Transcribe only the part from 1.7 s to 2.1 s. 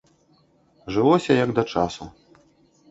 часу.